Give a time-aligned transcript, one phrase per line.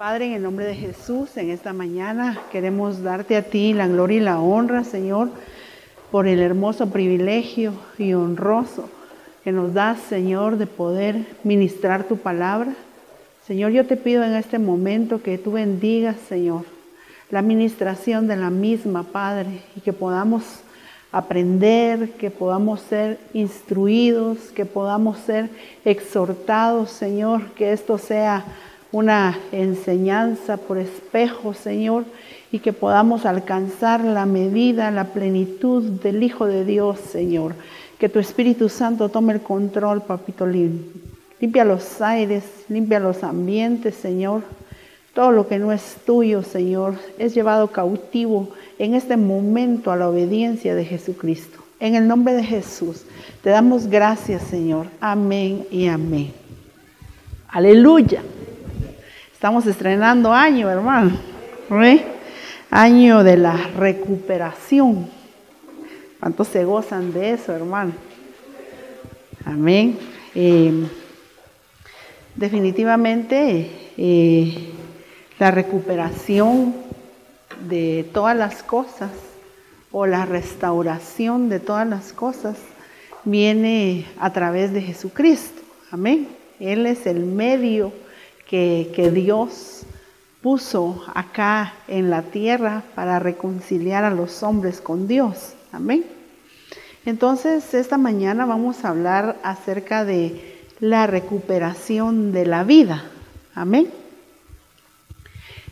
[0.00, 4.16] Padre, en el nombre de Jesús, en esta mañana queremos darte a ti la gloria
[4.16, 5.28] y la honra, Señor,
[6.10, 8.88] por el hermoso privilegio y honroso
[9.44, 12.72] que nos das, Señor, de poder ministrar tu palabra.
[13.46, 16.64] Señor, yo te pido en este momento que tú bendigas, Señor,
[17.28, 20.44] la administración de la misma, Padre, y que podamos
[21.12, 25.50] aprender, que podamos ser instruidos, que podamos ser
[25.84, 28.46] exhortados, Señor, que esto sea
[28.92, 32.04] una enseñanza por espejo, Señor,
[32.52, 37.54] y que podamos alcanzar la medida, la plenitud del Hijo de Dios, Señor.
[37.98, 44.42] Que tu Espíritu Santo tome el control, papito Limpia los aires, limpia los ambientes, Señor.
[45.14, 50.08] Todo lo que no es tuyo, Señor, es llevado cautivo en este momento a la
[50.08, 51.58] obediencia de Jesucristo.
[51.78, 53.04] En el nombre de Jesús,
[53.42, 54.86] te damos gracias, Señor.
[55.00, 56.32] Amén y amén.
[57.48, 58.22] Aleluya.
[59.40, 61.12] Estamos estrenando año, hermano.
[62.70, 65.08] Año de la recuperación.
[66.20, 67.92] ¿Cuántos se gozan de eso, hermano?
[69.46, 69.98] Amén.
[70.34, 70.86] Eh,
[72.36, 74.74] definitivamente eh,
[75.38, 76.74] la recuperación
[77.66, 79.10] de todas las cosas
[79.90, 82.58] o la restauración de todas las cosas
[83.24, 85.62] viene a través de Jesucristo.
[85.90, 86.28] Amén.
[86.58, 87.90] Él es el medio
[88.50, 89.82] que, Dios
[90.42, 95.54] puso acá en la tierra para reconciliar a los hombres con Dios.
[95.70, 96.04] Amén.
[97.06, 103.04] Entonces, esta mañana vamos a hablar acerca de la recuperación de la vida.
[103.54, 103.88] Amén.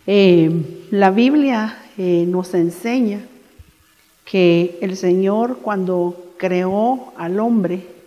[0.07, 3.21] Eh, la Biblia eh, nos enseña
[4.25, 7.98] que el Señor cuando creó al hombre,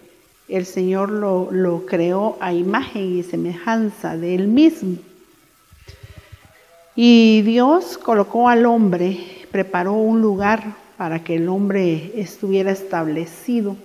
[0.51, 4.97] el Señor lo, creó a imagen y semejanza de Él mismo.
[6.93, 9.17] Y Dios colocó al hombre,
[9.49, 13.77] preparó un lugar para que el hombre estuviera establecido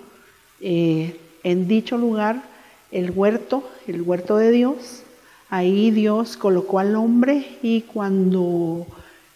[0.61, 2.43] eh, en dicho lugar,
[2.91, 5.05] el huerto, el huerto de Dios.
[5.49, 8.89] Ahí Dios colocó al hombre y cuando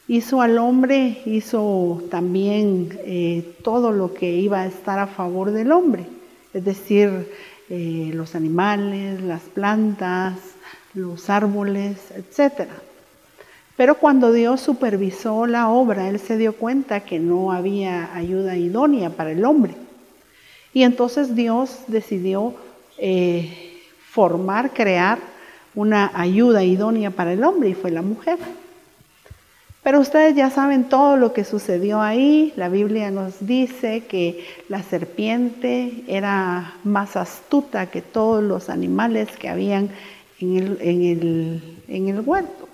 [0.08, 5.70] hizo al hombre, hizo también eh, todo lo que iba a estar a favor del
[5.70, 6.06] hombre
[6.52, 7.30] es decir,
[7.68, 10.34] eh, los animales, las plantas,
[10.94, 12.68] los árboles, etc.
[13.76, 19.10] Pero cuando Dios supervisó la obra, Él se dio cuenta que no había ayuda idónea
[19.10, 19.74] para el hombre.
[20.72, 22.54] Y entonces Dios decidió
[22.98, 23.80] eh,
[24.10, 25.18] formar, crear
[25.74, 28.38] una ayuda idónea para el hombre y fue la mujer.
[29.82, 32.52] Pero ustedes ya saben todo lo que sucedió ahí.
[32.56, 39.48] La Biblia nos dice que la serpiente era más astuta que todos los animales que
[39.48, 39.90] habían
[40.38, 42.68] en el, huerto.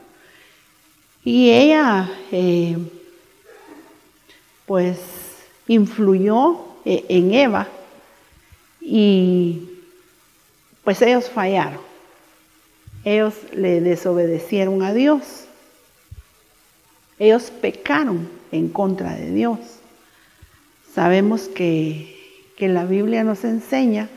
[1.24, 2.76] Y ella, eh,
[4.66, 4.98] pues,
[5.68, 7.68] influyó eh, en Eva
[8.80, 9.68] y
[10.84, 11.80] pues ellos fallaron.
[13.04, 15.45] Ellos le desobedecieron a Dios.
[17.18, 19.58] Ellos pecaron en contra de Dios.
[20.94, 22.14] Sabemos que,
[22.58, 24.08] la Biblia nos enseña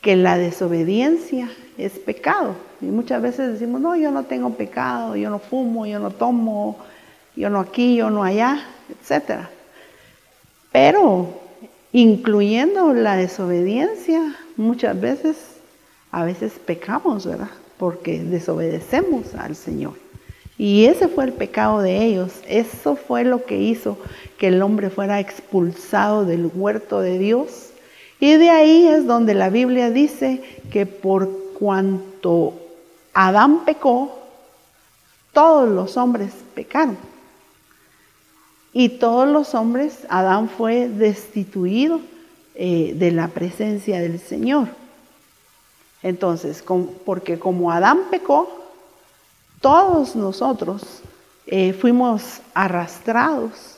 [0.00, 2.54] que la desobediencia es pecado.
[2.80, 6.78] Y muchas veces decimos, no, yo no tengo pecado, yo no fumo, yo no tomo,
[7.34, 9.46] yo no aquí, yo no allá, etc.
[10.70, 11.40] Pero
[11.92, 15.36] incluyendo la desobediencia, muchas veces,
[16.10, 17.50] a veces pecamos, ¿verdad?
[17.78, 20.01] Porque desobedecemos al Señor.
[20.58, 22.32] Y ese fue el pecado de ellos.
[22.46, 23.98] Eso fue lo que hizo
[24.38, 27.70] que el hombre fuera expulsado del huerto de Dios.
[28.20, 32.54] Y de ahí es donde la Biblia dice que por cuanto
[33.14, 34.18] Adán pecó,
[35.32, 36.96] todos los hombres pecaron.
[38.72, 42.00] Y todos los hombres, Adán fue destituido
[42.54, 44.68] eh, de la presencia del Señor.
[46.02, 46.64] Entonces,
[47.04, 48.61] porque como Adán pecó,
[49.62, 50.82] todos nosotros
[51.46, 53.76] eh, fuimos arrastrados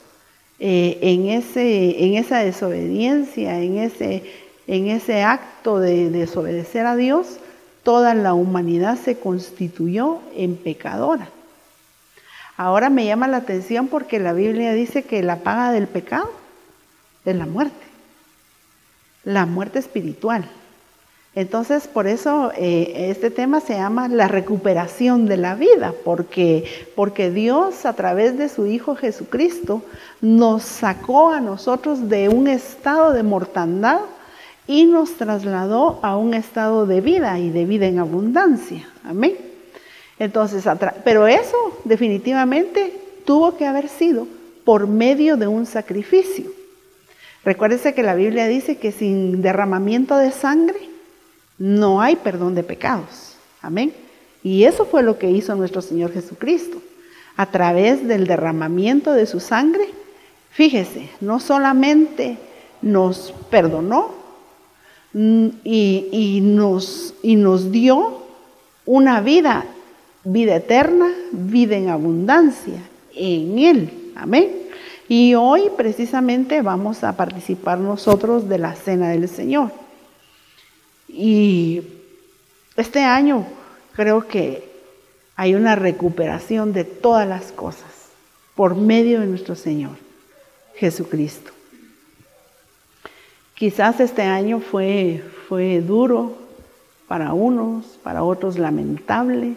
[0.59, 4.23] eh, en, ese, en esa desobediencia, en ese,
[4.67, 7.37] en ese acto de desobedecer a Dios,
[7.83, 11.29] toda la humanidad se constituyó en pecadora.
[12.57, 16.31] Ahora me llama la atención porque la Biblia dice que la paga del pecado
[17.25, 17.85] es la muerte,
[19.23, 20.49] la muerte espiritual.
[21.35, 26.63] Entonces, por eso eh, este tema se llama la recuperación de la vida, porque,
[26.95, 29.83] porque Dios a través de su Hijo Jesucristo
[30.21, 33.99] nos sacó a nosotros de un estado de mortandad
[34.65, 38.87] y nos trasladó a un estado de vida y de vida en abundancia.
[39.03, 39.35] Amén.
[40.17, 40.63] Entonces,
[41.03, 42.93] pero eso definitivamente
[43.25, 44.25] tuvo que haber sido
[44.63, 46.45] por medio de un sacrificio.
[47.43, 50.94] Recuérdese que la Biblia dice que sin derramamiento de sangre
[51.57, 53.35] no hay perdón de pecados.
[53.61, 53.93] Amén.
[54.43, 56.81] Y eso fue lo que hizo nuestro Señor Jesucristo.
[57.37, 59.89] A través del derramamiento de su sangre,
[60.51, 62.37] fíjese, no solamente
[62.81, 64.11] nos perdonó
[65.13, 68.23] mm, y, nos, y nos dio
[68.85, 69.65] una vida,
[70.23, 72.79] vida eterna, vida en abundancia
[73.15, 74.11] en Él.
[74.15, 74.49] Amén.
[75.09, 79.71] Y hoy precisamente vamos a participar nosotros de la cena del Señor.
[81.17, 81.81] Y
[82.75, 83.47] este año
[83.95, 84.69] creo que
[85.37, 88.09] hay una recuperación de todas las cosas
[88.53, 89.95] por medio de nuestro Señor
[90.75, 91.51] Jesucristo.
[93.53, 96.33] Quizás este año fue, fue duro
[97.07, 99.53] para unos, para otros lamentable,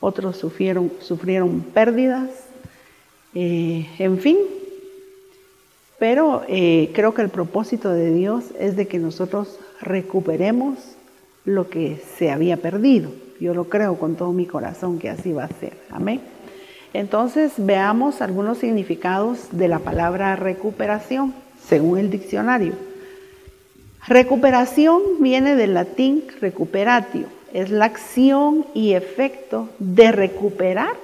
[0.00, 2.28] otros sufrieron, sufrieron pérdidas,
[3.34, 4.36] eh, en fin.
[6.00, 10.78] Pero eh, creo que el propósito de Dios es de que nosotros recuperemos
[11.44, 13.10] lo que se había perdido.
[13.40, 15.78] Yo lo creo con todo mi corazón que así va a ser.
[15.90, 16.20] Amén.
[16.92, 21.34] Entonces veamos algunos significados de la palabra recuperación
[21.68, 22.72] según el diccionario.
[24.06, 27.26] Recuperación viene del latín recuperatio.
[27.52, 30.94] Es la acción y efecto de recuperar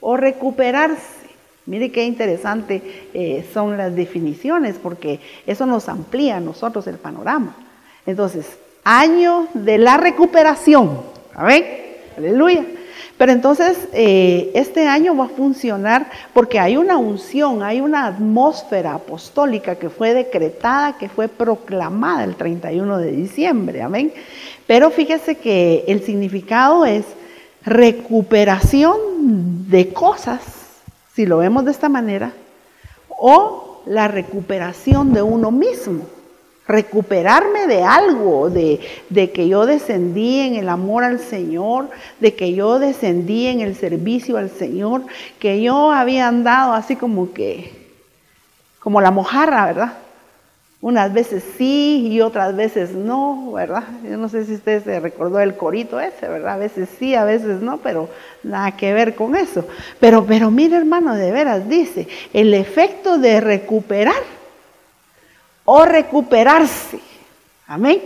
[0.00, 1.18] o recuperarse.
[1.66, 2.82] Mire qué interesante
[3.12, 7.54] eh, son las definiciones porque eso nos amplía a nosotros el panorama.
[8.08, 8.46] Entonces,
[8.84, 11.02] año de la recuperación.
[11.34, 11.62] ¿Amén?
[12.16, 12.64] Aleluya.
[13.18, 18.94] Pero entonces eh, este año va a funcionar porque hay una unción, hay una atmósfera
[18.94, 23.82] apostólica que fue decretada, que fue proclamada el 31 de diciembre.
[23.82, 24.10] Amén.
[24.66, 27.04] Pero fíjese que el significado es
[27.62, 28.96] recuperación
[29.68, 30.40] de cosas
[31.12, 32.32] si lo vemos de esta manera,
[33.08, 36.17] o la recuperación de uno mismo.
[36.68, 38.78] Recuperarme de algo, de,
[39.08, 41.88] de, que yo descendí en el amor al Señor,
[42.20, 45.02] de que yo descendí en el servicio al Señor,
[45.40, 47.72] que yo había andado así como que,
[48.80, 49.92] como la mojarra, ¿verdad?
[50.80, 53.82] Unas veces sí y otras veces no, ¿verdad?
[54.08, 56.54] Yo no sé si usted se recordó el corito ese, ¿verdad?
[56.54, 58.08] A veces sí, a veces no, pero
[58.44, 59.66] nada que ver con eso.
[59.98, 64.37] Pero, pero mire hermano, de veras dice, el efecto de recuperar
[65.70, 66.98] o recuperarse.
[67.66, 68.00] Amén.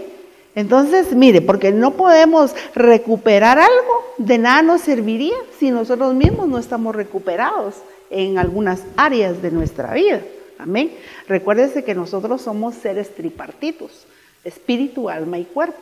[0.57, 6.59] Entonces, mire, porque no podemos recuperar algo, de nada nos serviría si nosotros mismos no
[6.59, 7.77] estamos recuperados
[8.11, 10.23] en algunas áreas de nuestra vida.
[10.59, 10.91] Amén.
[11.29, 14.07] Recuérdese que nosotros somos seres tripartitos,
[14.43, 15.79] espíritu, alma y cuerpo.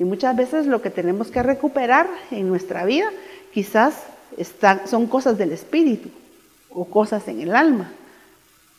[0.00, 3.08] Y muchas veces lo que tenemos que recuperar en nuestra vida
[3.54, 3.94] quizás
[4.86, 6.08] son cosas del espíritu
[6.68, 7.92] o cosas en el alma.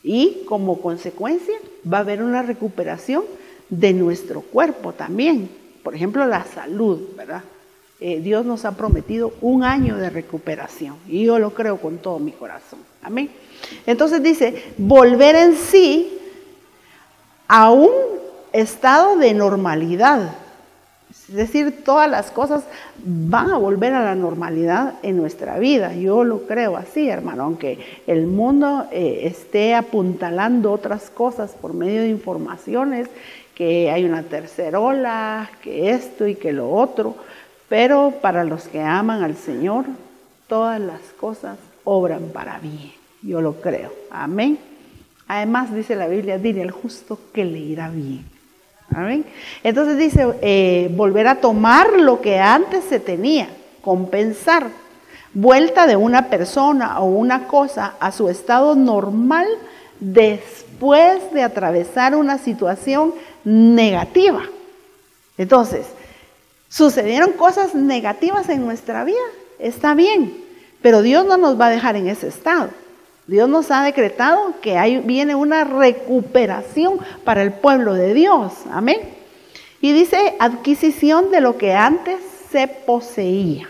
[0.04, 1.54] Y como consecuencia
[1.90, 3.24] va a haber una recuperación
[3.70, 5.50] de nuestro cuerpo también.
[5.82, 7.42] Por ejemplo, la salud, ¿verdad?
[8.00, 12.18] Eh, Dios nos ha prometido un año de recuperación y yo lo creo con todo
[12.18, 12.80] mi corazón.
[13.02, 13.30] Amén.
[13.86, 16.18] Entonces dice, volver en sí
[17.48, 17.90] a un
[18.52, 20.36] estado de normalidad.
[21.28, 22.64] Es decir, todas las cosas
[23.02, 25.94] van a volver a la normalidad en nuestra vida.
[25.94, 32.02] Yo lo creo así, hermano, aunque el mundo eh, esté apuntalando otras cosas por medio
[32.02, 33.08] de informaciones,
[33.54, 37.16] que hay una tercera ola, que esto y que lo otro,
[37.70, 39.86] pero para los que aman al Señor,
[40.46, 42.92] todas las cosas obran para bien.
[43.22, 43.92] Yo lo creo.
[44.10, 44.58] Amén.
[45.26, 48.33] Además dice la Biblia, dile al justo que le irá bien.
[49.62, 53.48] Entonces dice, eh, volver a tomar lo que antes se tenía,
[53.82, 54.68] compensar,
[55.32, 59.46] vuelta de una persona o una cosa a su estado normal
[60.00, 64.42] después de atravesar una situación negativa.
[65.36, 65.86] Entonces,
[66.68, 69.16] sucedieron cosas negativas en nuestra vida,
[69.58, 70.36] está bien,
[70.82, 72.70] pero Dios no nos va a dejar en ese estado.
[73.26, 78.52] Dios nos ha decretado que hay, viene una recuperación para el pueblo de Dios.
[78.70, 79.00] Amén.
[79.80, 82.16] Y dice adquisición de lo que antes
[82.50, 83.68] se poseía.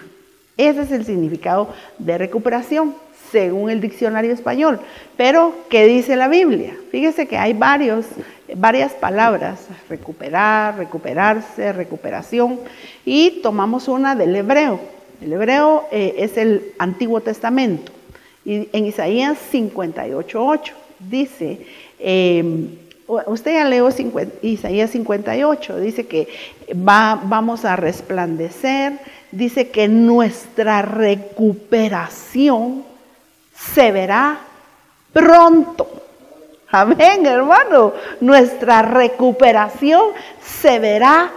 [0.56, 1.68] Ese es el significado
[1.98, 2.94] de recuperación,
[3.32, 4.80] según el diccionario español.
[5.16, 6.76] Pero, ¿qué dice la Biblia?
[6.90, 8.06] Fíjese que hay varios,
[8.56, 12.60] varias palabras, recuperar, recuperarse, recuperación,
[13.04, 14.80] y tomamos una del hebreo.
[15.20, 17.93] El hebreo eh, es el Antiguo Testamento.
[18.44, 21.66] Y en Isaías 58.8 dice,
[21.98, 22.70] em,
[23.26, 23.88] usted ya leo
[24.42, 26.28] Isaías 58, dice que
[26.72, 28.98] va, vamos a resplandecer,
[29.30, 32.84] dice que nuestra recuperación
[33.54, 34.40] se verá
[35.12, 35.88] pronto.
[36.70, 37.94] Amén, hermano.
[38.20, 40.10] Nuestra recuperación
[40.42, 41.30] se verá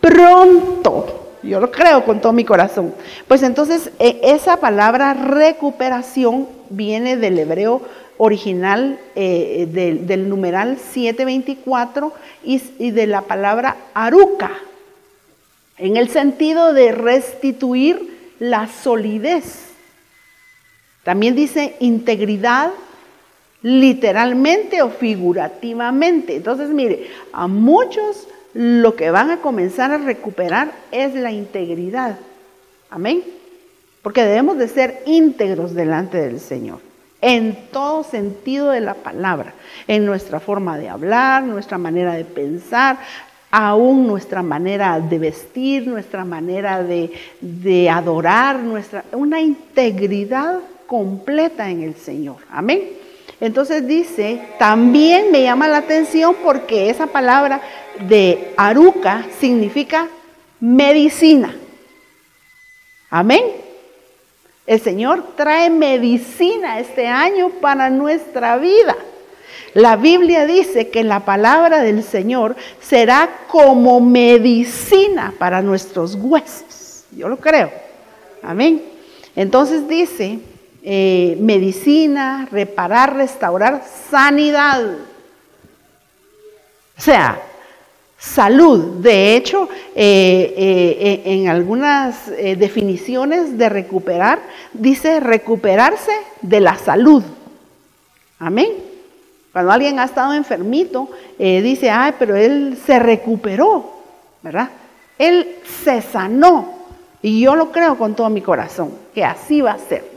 [0.00, 1.23] pronto.
[1.44, 2.94] Yo lo creo con todo mi corazón.
[3.28, 7.82] Pues entonces, e, esa palabra recuperación viene del hebreo
[8.16, 12.12] original, eh, del, numeral 724
[12.44, 14.52] y, y de la palabra aruca,
[15.76, 19.66] en el sentido de restituir la solidez.
[21.02, 22.70] También dice integridad,
[23.60, 26.36] literalmente o figurativamente.
[26.36, 32.16] Entonces, mire, a muchos lo que van a comenzar a recuperar es la integridad.
[32.88, 33.22] Amén.
[34.00, 36.78] Porque debemos de ser íntegros delante del Señor,
[37.20, 39.54] en todo sentido de la palabra,
[39.88, 42.98] en nuestra forma de hablar, nuestra manera de pensar,
[43.50, 51.82] aún nuestra manera de vestir, nuestra manera de, de adorar, nuestra, una integridad completa en
[51.82, 52.36] el Señor.
[52.50, 53.03] Amén.
[53.40, 57.60] Entonces dice, también me llama la atención porque esa palabra
[58.08, 60.08] de aruca significa
[60.60, 61.54] medicina.
[63.10, 63.42] Amén.
[64.66, 68.96] El Señor trae medicina este año para nuestra vida.
[69.74, 77.04] La Biblia dice que la palabra del Señor será como medicina para nuestros huesos.
[77.10, 77.70] Yo lo creo.
[78.42, 78.82] Amén.
[79.36, 80.38] Entonces dice,
[80.86, 84.84] eh, medicina, reparar, restaurar, sanidad.
[86.98, 87.40] O sea,
[88.18, 89.00] salud.
[89.00, 94.40] De hecho, eh, eh, en algunas definiciones de recuperar,
[94.74, 96.12] dice recuperarse
[96.42, 97.22] de la salud.
[98.38, 98.72] Amén.
[99.54, 104.02] Cuando alguien ha estado enfermito, dice, ay, pero él se recuperó,
[104.42, 104.68] ¿verdad?
[105.16, 106.74] Él se sanó.
[107.22, 110.13] Y yo lo creo con todo mi corazón, que así va a ser.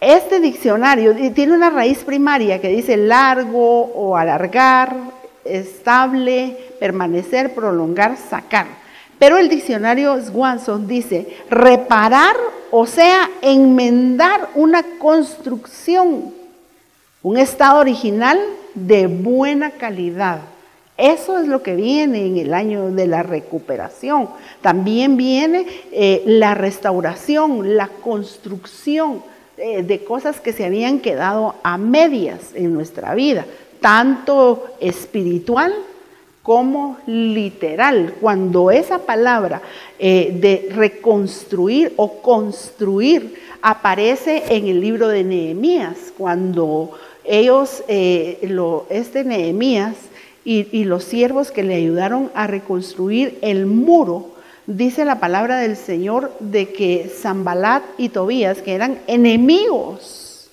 [0.00, 4.94] Este diccionario tiene una raíz primaria que dice largo o alargar,
[5.44, 8.66] estable, permanecer, prolongar, sacar.
[9.18, 12.36] Pero el diccionario Swanson dice reparar,
[12.70, 16.34] o sea, enmendar una construcción,
[17.22, 18.38] un estado original
[18.74, 20.40] de buena calidad.
[20.98, 24.28] Eso es lo que viene en el año de la recuperación.
[24.60, 29.22] También viene eh, la restauración, la construcción
[29.58, 33.46] eh, de cosas que se habían quedado a medias en nuestra vida,
[33.80, 35.72] tanto espiritual
[36.42, 38.14] como literal.
[38.20, 39.62] Cuando esa palabra
[39.98, 46.90] eh, de reconstruir o construir aparece en el libro de Nehemías, cuando
[47.24, 48.38] ellos, eh,
[48.90, 49.96] este Nehemías
[50.44, 54.35] y, y los siervos que le ayudaron a reconstruir el muro,
[54.66, 60.50] dice la palabra del Señor de que Zambalat y Tobías, que eran enemigos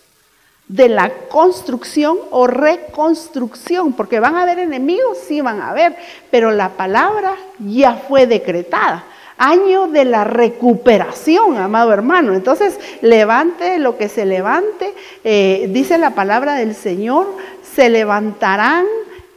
[0.68, 5.96] de la construcción o reconstrucción, porque van a haber enemigos, sí van a haber,
[6.32, 9.04] pero la palabra ya fue decretada.
[9.36, 12.34] Año de la recuperación, amado hermano.
[12.34, 14.94] Entonces, levante lo que se levante,
[15.24, 17.36] eh, dice la palabra del Señor,
[17.76, 18.86] se levantarán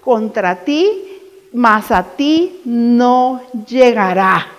[0.02, 1.20] contra ti,
[1.52, 4.55] mas a ti no llegará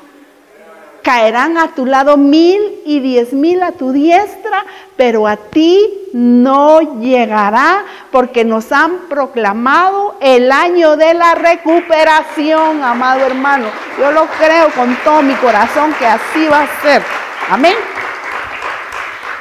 [1.08, 4.66] caerán a tu lado mil y diez mil a tu diestra,
[4.98, 5.80] pero a ti
[6.12, 13.68] no llegará porque nos han proclamado el año de la recuperación, amado hermano.
[13.98, 17.02] Yo lo creo con todo mi corazón que así va a ser.
[17.50, 17.76] Amén.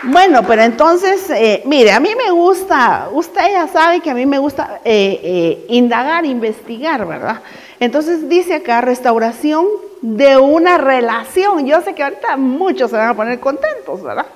[0.05, 4.25] Bueno, pero entonces, eh, mire, a mí me gusta, usted ya sabe que a mí
[4.25, 7.41] me gusta eh, eh, indagar, investigar, ¿verdad?
[7.81, 9.67] Entonces dice acá restauración
[10.15, 11.67] de una relación.
[11.67, 14.27] Yo sé que ahorita muchos se van a poner contentos, ¿verdad?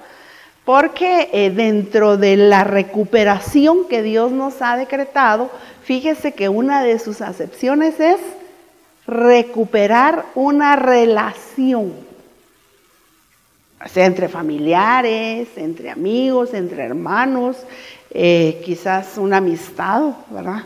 [0.64, 5.48] Porque eh, dentro de la recuperación que Dios nos ha decretado,
[5.84, 8.18] fíjese que una de sus acepciones es
[9.06, 11.92] recuperar una relación.
[13.84, 17.56] O sea, entre familiares, entre amigos, entre hermanos,
[18.10, 20.64] eh, quizás una amistad, ¿verdad?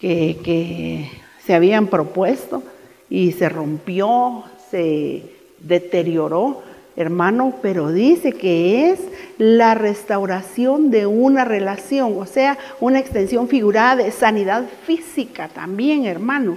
[0.00, 1.08] que
[1.46, 2.64] se habían propuesto
[3.12, 5.22] y se rompió, se
[5.58, 6.62] deterioró,
[6.96, 9.00] hermano, pero dice que es
[9.36, 16.56] la restauración de una relación, o sea, una extensión figurada de sanidad física también, hermano.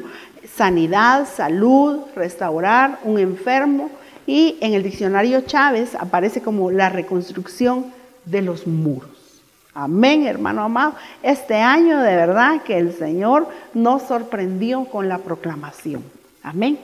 [0.55, 3.89] Sanidad, salud, restaurar un enfermo
[4.25, 7.87] y en el diccionario Chávez aparece como la reconstrucción
[8.23, 9.41] de los muros.
[9.73, 10.95] Amén, hermano amado.
[11.21, 16.01] Este año de verdad que el Señor nos sorprendió con la proclamación.
[16.45, 16.77] Amén.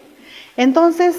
[0.57, 1.15] Entonces,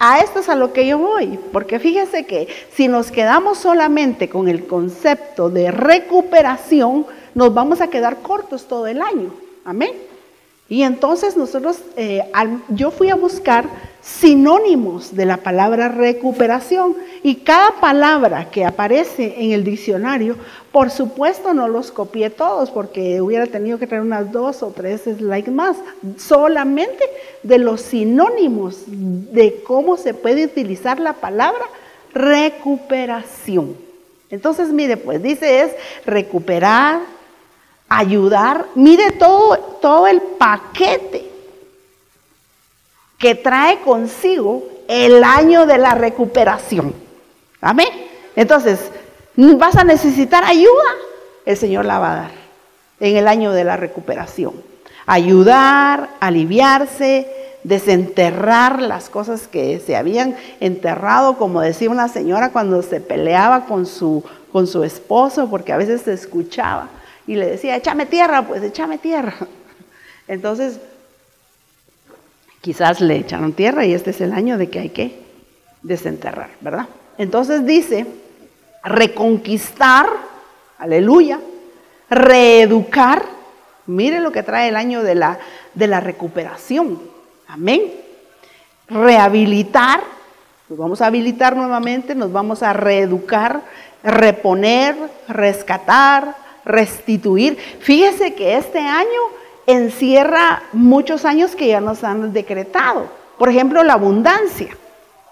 [0.00, 4.28] a esto es a lo que yo voy, porque fíjese que si nos quedamos solamente
[4.28, 7.06] con el concepto de recuperación,
[7.36, 9.32] nos vamos a quedar cortos todo el año.
[9.64, 9.92] Amén.
[10.68, 12.24] Y entonces nosotros, eh,
[12.68, 13.68] yo fui a buscar
[14.02, 20.36] sinónimos de la palabra recuperación y cada palabra que aparece en el diccionario,
[20.72, 25.02] por supuesto no los copié todos porque hubiera tenido que traer unas dos o tres
[25.02, 25.76] slides más,
[26.16, 27.04] solamente
[27.42, 31.64] de los sinónimos de cómo se puede utilizar la palabra
[32.14, 33.76] recuperación.
[34.30, 35.72] Entonces, mire, pues dice es
[36.06, 37.00] recuperar,
[37.88, 38.66] ayudar.
[38.74, 41.29] Mire todo, todo el paquete
[43.20, 46.94] que trae consigo el año de la recuperación.
[47.60, 47.88] Amén.
[48.34, 48.80] Entonces,
[49.36, 50.90] vas a necesitar ayuda,
[51.44, 52.30] el Señor la va a dar
[52.98, 54.54] en el año de la recuperación.
[55.06, 57.28] Ayudar, aliviarse,
[57.62, 63.84] desenterrar las cosas que se habían enterrado, como decía una señora cuando se peleaba con
[63.84, 66.88] su, con su esposo, porque a veces se escuchaba
[67.26, 69.34] y le decía, échame tierra, pues échame tierra.
[70.26, 70.80] Entonces,
[72.60, 75.22] quizás le echaron tierra y este es el año de que hay que
[75.82, 76.86] desenterrar, ¿verdad?
[77.18, 78.06] Entonces dice,
[78.84, 80.06] reconquistar,
[80.78, 81.40] aleluya,
[82.08, 83.24] reeducar,
[83.86, 85.38] mire lo que trae el año de la,
[85.74, 87.00] de la recuperación,
[87.46, 87.82] amén,
[88.88, 90.00] rehabilitar,
[90.68, 93.62] nos vamos a habilitar nuevamente, nos vamos a reeducar,
[94.04, 94.96] reponer,
[95.28, 97.56] rescatar, restituir.
[97.80, 99.20] Fíjese que este año
[99.66, 103.06] encierra muchos años que ya nos han decretado.
[103.38, 104.76] Por ejemplo, la abundancia.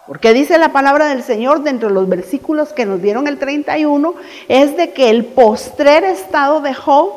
[0.06, 4.14] Porque dice la palabra del Señor dentro de los versículos que nos dieron el 31,
[4.49, 7.11] es de que el postrer estado de Job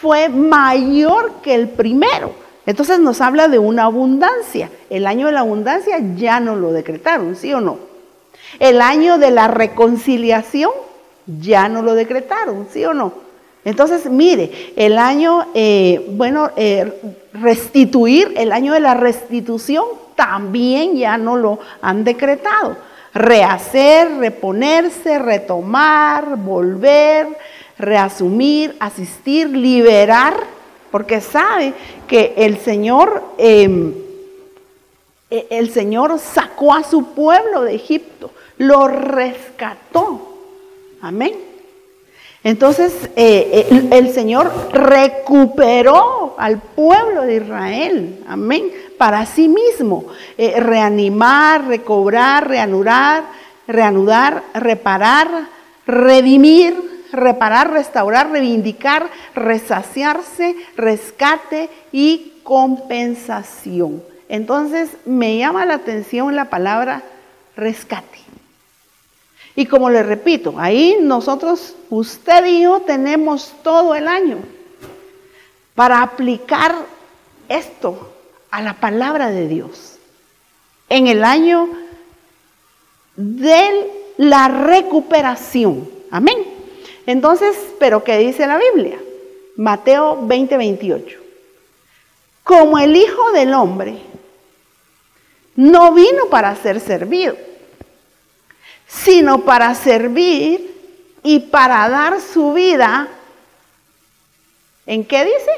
[0.00, 2.32] fue mayor que el primero.
[2.64, 4.70] Entonces nos habla de una abundancia.
[4.88, 7.78] El año de la abundancia ya no lo decretaron, ¿sí o no?
[8.58, 10.70] El año de la reconciliación
[11.26, 13.12] ya no lo decretaron, ¿sí o no?
[13.68, 16.90] Entonces, mire, el año, eh, bueno, eh,
[17.34, 19.84] restituir, el año de la restitución
[20.16, 22.78] también ya no lo han decretado.
[23.12, 27.28] Rehacer, reponerse, retomar, volver,
[27.78, 30.34] reasumir, asistir, liberar,
[30.90, 31.74] porque sabe
[32.06, 33.92] que el Señor, em,
[35.28, 40.38] e, el Señor sacó a su pueblo de Egipto, lo rescató.
[41.02, 41.47] Amén.
[42.48, 50.06] Entonces eh, el, Señor recuperó al pueblo de Israel, amén, para sí mismo.
[50.38, 53.24] Eh, reanimar, recobrar, reanudar,
[53.66, 55.28] reanudar, reparar,
[55.86, 64.02] redimir, reparar, restaurar, reivindicar, resaciarse, rescate y compensación.
[64.30, 67.02] Entonces me llama la atención la palabra
[67.56, 68.20] rescate.
[69.58, 74.38] Y como le repito, ahí nosotros, usted y yo tenemos todo el año
[75.74, 76.76] para aplicar
[77.48, 78.14] esto
[78.52, 79.96] a la palabra de Dios.
[80.88, 81.68] En el año
[83.16, 85.90] de la recuperación.
[86.12, 86.38] Amén.
[87.04, 89.00] Entonces, ¿pero qué dice la Biblia?
[89.56, 91.18] Mateo 20, 28.
[92.44, 93.98] Como el Hijo del Hombre
[95.56, 97.47] no vino para ser servido
[98.88, 100.74] sino para servir
[101.22, 103.08] y para dar su vida.
[104.86, 105.52] ¿En qué dice?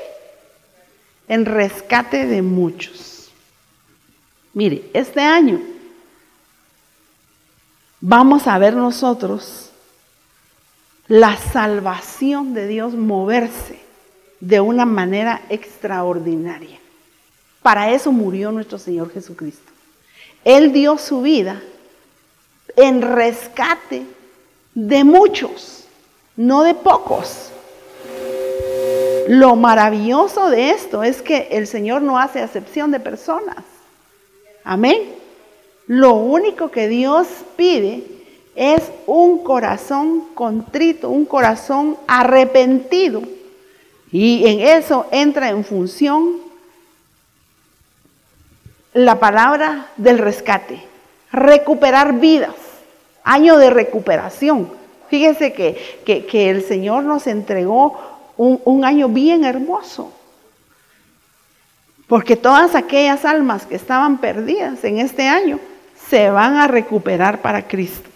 [1.28, 3.30] En rescate de muchos.
[4.52, 5.60] Mire, este año
[8.00, 9.70] vamos a ver nosotros
[11.06, 13.78] la salvación de Dios moverse
[14.40, 16.78] de una manera extraordinaria.
[17.62, 19.70] Para eso murió nuestro Señor Jesucristo.
[20.44, 21.62] Él dio su vida
[22.76, 24.02] en rescate
[24.74, 25.84] de muchos,
[26.36, 27.50] no de pocos.
[29.28, 33.58] Lo maravilloso de esto es que el Señor no hace acepción de personas.
[34.64, 35.14] Amén.
[35.86, 38.04] Lo único que Dios pide
[38.54, 43.22] es un corazón contrito, un corazón arrepentido.
[44.12, 46.38] Y en eso entra en función
[48.92, 50.89] la palabra del rescate
[51.32, 52.54] recuperar vidas,
[53.24, 54.70] año de recuperación.
[55.08, 57.98] Fíjese que, el Señor nos entregó
[58.36, 60.12] un, un año bien hermoso.
[62.06, 65.60] Porque todas aquellas almas que estaban perdidas en este año
[66.08, 68.08] se van a recuperar para Cristo.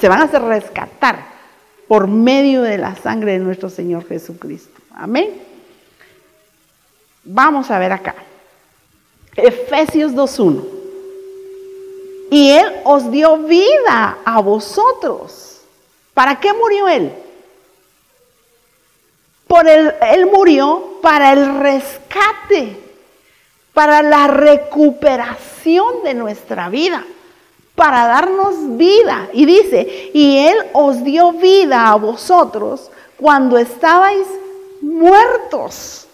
[0.00, 1.36] Se van a hacer rescatar.
[1.86, 4.80] por medio de la sangre de nuestro Señor Jesucristo.
[4.92, 5.40] Amén.
[7.22, 8.16] Vamos a ver acá.
[9.36, 10.75] Efesios 2.1.
[12.30, 15.60] Y Él os dio vida a vosotros.
[16.14, 17.12] ¿Para qué murió Él?
[19.46, 22.80] Por el, él murió para el rescate,
[23.72, 27.04] para la recuperación de nuestra vida,
[27.76, 29.28] para darnos vida.
[29.32, 34.26] Y dice, y Él os dio vida a vosotros cuando estabais
[34.80, 36.06] muertos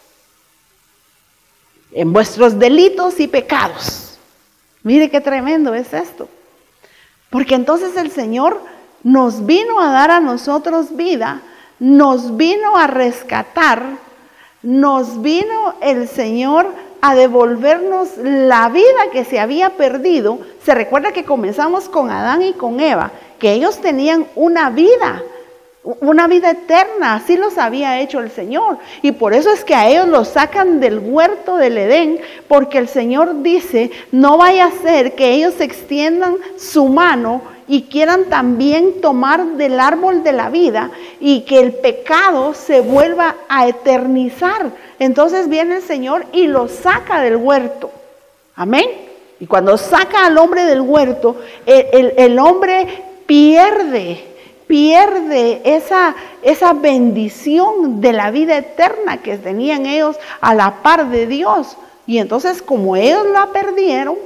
[1.93, 4.02] en vuestros delitos y pecados.
[4.83, 6.29] Mire qué tremendo es esto.
[7.31, 8.61] Porque entonces el Señor
[9.03, 11.43] nos vino a dar a nosotros vida
[11.83, 13.83] nos vino a rescatar,
[14.63, 16.69] nos vino el Señor
[17.01, 20.39] a devolvernos la vida que se había perdido.
[20.65, 25.23] Se recuerda que comenzamos con Adán y con Eva, que ellos tenían una vida,
[25.85, 28.79] una vida eterna, así los había hecho el Señor.
[29.03, 32.89] Y por eso es que a ellos los sacan del huerto del Edén, porque el
[32.89, 39.45] Señor dice, no vaya a ser que ellos extiendan su mano y quieran también tomar
[39.57, 40.91] del árbol de la vida
[41.21, 44.71] y que el pecado se vuelva a eternizar.
[44.99, 47.91] Entonces viene el Señor y lo saca del huerto.
[48.55, 48.87] Amén.
[49.41, 52.87] Y cuando saca al hombre del huerto, el, hombre
[53.27, 54.32] pierde,
[54.67, 61.27] pierde esa, esa bendición de la vida eterna que tenían ellos a la par de
[61.27, 61.77] Dios.
[62.07, 64.17] Y entonces como ellos la perdieron,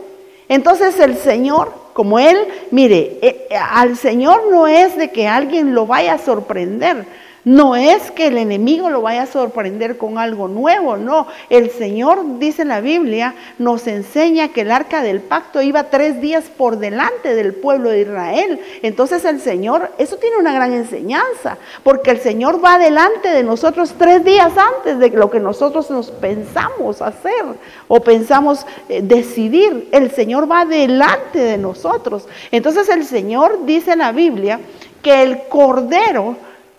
[0.49, 2.37] entonces el Señor como Él,
[2.73, 7.07] mire, eh, al Señor no es de que alguien lo vaya a sorprender,
[7.47, 11.29] no es que el enemigo lo vaya a sorprender con algo nuevo, no.
[11.49, 16.47] El Señor, dice la Biblia, nos enseña que el arca del pacto iba tres días
[16.57, 18.61] por delante del pueblo de Israel.
[18.83, 23.95] Entonces el Señor, eso tiene una gran enseñanza, porque el Señor va delante de nosotros
[23.97, 27.45] tres días antes de lo que nosotros nos pensamos hacer
[27.87, 29.89] o pensamos eh, decidir.
[29.93, 32.27] El Señor va delante de nosotros.
[32.51, 34.59] Entonces el Señor dice en la Biblia
[35.01, 36.39] que el cordero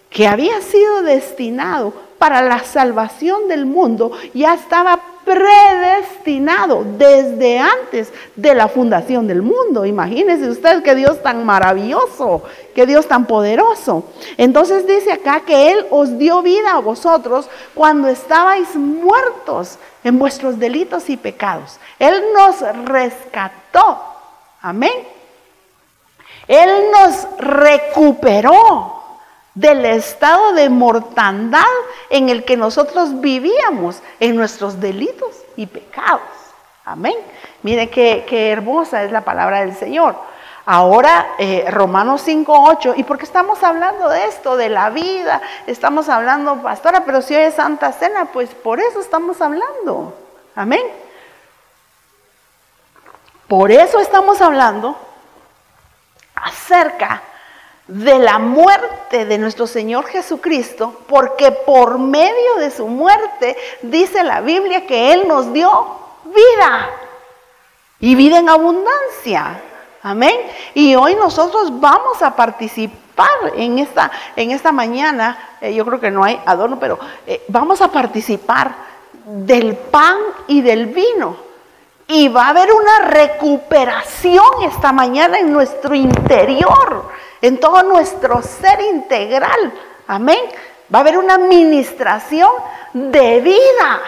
[0.10, 8.56] que había sido destinado para la salvación del mundo, ya estaba predestinado desde antes de
[8.56, 9.86] la fundación del mundo.
[9.86, 12.44] Imagínense ustedes que Dios tan maravilloso,
[12.74, 14.06] que Dios tan poderoso.
[14.38, 20.58] Entonces dice acá que Él os dio vida a vosotros cuando estabais muertos en vuestros
[20.58, 21.78] delitos y pecados.
[22.00, 24.02] Él nos rescató.
[24.62, 24.94] Amén.
[26.48, 28.98] Él nos recuperó
[29.58, 31.66] del estado de mortandad
[32.12, 36.22] en el que nosotros vivíamos en nuestros delitos y pecados.
[36.86, 37.16] Amén.
[37.64, 40.16] Mire qué, hermosa es la palabra del Señor.
[40.64, 45.42] Ahora, eh, Romanos 5.8, ¿y por qué estamos hablando de esto, de la vida?
[45.66, 50.14] Estamos hablando, pastora, pero si hoy es Santa Cena, pues por eso estamos hablando.
[50.56, 50.84] Amén.
[53.48, 54.96] Por eso estamos hablando
[56.36, 57.37] acerca de
[57.88, 64.86] la muerte de nuestro Señor Jesucristo, porque por medio de su muerte dice la Biblia
[64.86, 65.70] que Él nos dio
[66.26, 66.90] vida
[68.00, 69.62] y vida en abundancia.
[70.04, 70.36] Amén.
[70.74, 73.08] Y hoy nosotros vamos a participar
[73.56, 77.82] en esta, en esta mañana, eh, yo creo que no hay adorno, pero eh, vamos
[77.82, 78.76] a participar
[79.26, 81.47] del pan y del vino.
[82.08, 87.08] Y va a haber una recuperación esta mañana en nuestro interior
[87.42, 89.74] en todo nuestro ser integral.
[90.08, 90.40] Amén.
[90.94, 92.50] Va a haber una administración
[92.94, 94.02] de vida,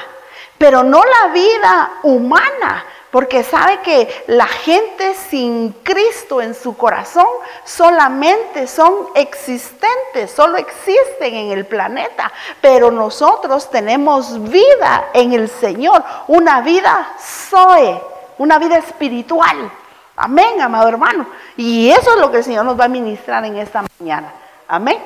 [0.57, 7.25] pero no la vida humana, porque sabe que la gente sin Cristo en su corazón
[7.63, 16.03] solamente son existentes, solo existen en el planeta, pero nosotros tenemos vida en el Señor,
[16.27, 17.99] una vida Zoe,
[18.37, 19.71] una vida espiritual.
[20.15, 21.25] Amén, amado hermano.
[21.57, 24.33] Y eso es lo que el Señor nos va a ministrar en esta mañana.
[24.67, 24.99] Amén.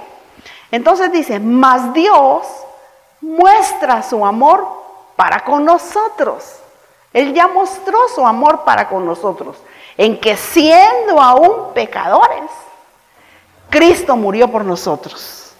[0.71, 2.47] Entonces dice, mas Dios
[3.21, 4.67] muestra su amor
[5.15, 6.62] para con nosotros.
[7.13, 9.58] Él ya mostró su amor para con nosotros.
[9.95, 12.49] En que siendo aún pecadores,
[13.69, 15.54] Cristo murió por nosotros.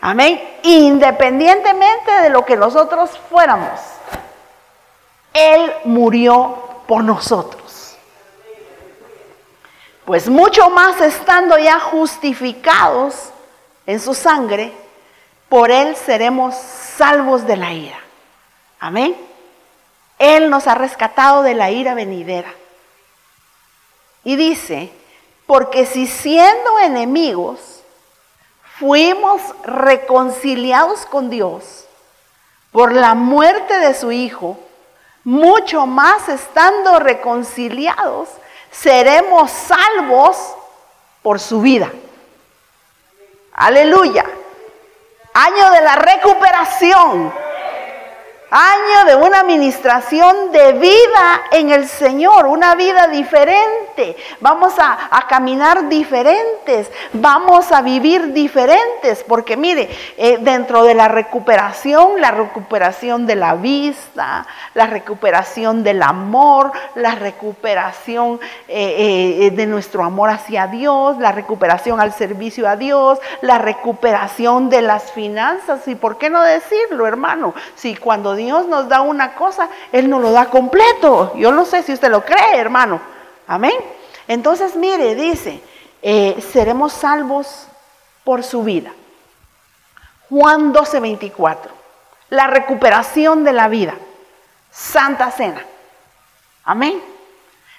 [0.00, 0.58] Amén.
[0.62, 3.80] Independientemente de lo que nosotros fuéramos,
[5.32, 7.96] Él murió por nosotros.
[10.04, 13.30] Pues mucho más estando ya justificados
[13.86, 14.72] en su sangre,
[15.48, 17.98] por Él seremos salvos de la ira.
[18.80, 19.27] Amén.
[20.18, 22.52] Él nos ha rescatado de la ira venidera.
[24.24, 24.92] Y dice,
[25.46, 27.82] porque si siendo enemigos
[28.78, 31.86] fuimos reconciliados con Dios
[32.72, 34.58] por la muerte de su Hijo,
[35.24, 38.28] mucho más estando reconciliados,
[38.70, 40.36] seremos salvos
[41.22, 41.90] por su vida.
[43.54, 44.24] Aleluya.
[45.34, 47.47] Año de la recuperación.
[48.50, 54.16] Año de una administración de vida en el Señor, una vida diferente.
[54.40, 62.22] Vamos a, caminar diferentes, vamos a vivir diferentes, porque mire, eh, dentro de la recuperación,
[62.22, 70.02] la recuperación de la vista, la recuperación del amor, la recuperación eh, eh, de nuestro
[70.02, 75.96] amor hacia Dios, la recuperación al servicio a Dios, la recuperación de las finanzas, y
[75.96, 80.32] por qué no decirlo, hermano, si cuando Dios nos da una cosa, Él nos lo
[80.32, 81.34] da completo.
[81.36, 83.00] Yo no sé si usted lo cree, hermano.
[83.46, 83.74] Amén.
[84.26, 85.62] Entonces, mire, dice,
[86.00, 87.66] eh, seremos salvos
[88.24, 88.92] por su vida.
[90.28, 91.72] Juan 12, 24.
[92.30, 93.94] La recuperación de la vida.
[94.70, 95.64] Santa Cena.
[96.64, 97.02] Amén.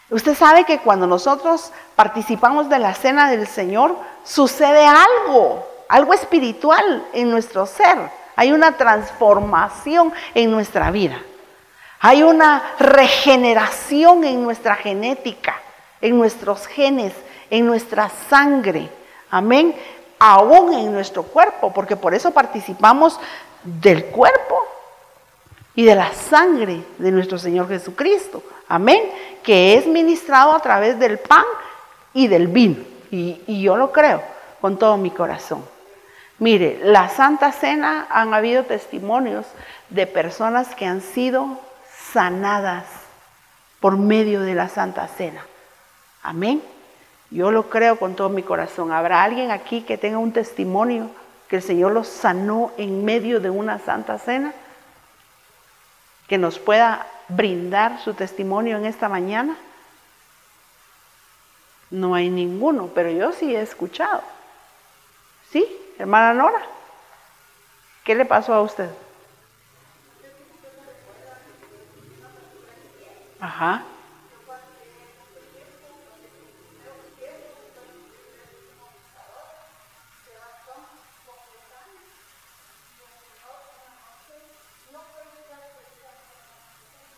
[0.10, 7.06] Usted sabe que cuando nosotros participamos de la cena del Señor, sucede algo, algo espiritual
[7.14, 7.98] en nuestro ser.
[8.40, 11.22] Hay una transformación en nuestra vida.
[12.00, 15.60] Hay una regeneración en nuestra genética,
[16.00, 17.12] en nuestros genes,
[17.50, 18.90] en nuestra sangre.
[19.30, 19.76] Amén.
[20.20, 23.20] Aún en nuestro cuerpo, porque por eso participamos
[23.62, 24.66] del cuerpo
[25.76, 28.42] y de la sangre de nuestro Señor Jesucristo.
[28.70, 29.02] Amén.
[29.44, 31.44] Que es ministrado a través del pan
[32.14, 32.86] y del vino.
[33.12, 34.24] Y, yo lo creo
[34.62, 35.62] con todo mi corazón.
[36.40, 39.46] Mire, la Santa Cena han habido testimonios
[39.90, 41.60] de personas que han sido
[42.12, 42.86] sanadas
[43.82, 45.46] por medio de la Santa Cena.
[46.24, 46.64] Amén.
[47.30, 48.92] Yo lo creo con todo mi corazón.
[48.92, 51.12] ¿Habrá alguien aquí que tenga un testimonio
[51.50, 54.54] que el Señor los sanó en medio de una Santa Cena?
[56.28, 59.58] Que nos pueda brindar su testimonio en esta mañana.
[61.92, 64.24] No hay ninguno, pero yo sí he escuchado.
[65.52, 65.68] ¿Sí?
[66.00, 66.62] Hermana Nora,
[68.04, 68.90] ¿qué le pasó a usted?
[73.40, 73.84] Ajá.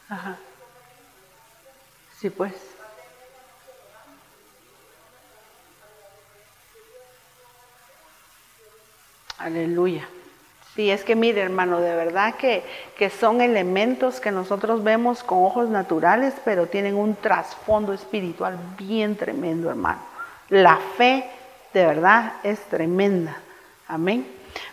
[0.09, 0.37] Ajá.
[2.09, 2.70] Sí, pues.
[9.43, 10.07] Aleluya.
[10.75, 12.63] Sí, es que mire hermano, de verdad que,
[12.97, 19.17] que, son elementos que nosotros vemos con ojos naturales, pero tienen un trasfondo espiritual bien
[19.17, 19.99] tremendo, hermano.
[20.49, 21.25] La fe
[21.73, 23.37] de verdad es tremenda.
[23.87, 24.25] Amén.